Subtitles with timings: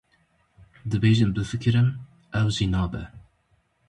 [0.89, 1.87] Dibêjim bifikirim,
[2.39, 3.03] ew jî nabe.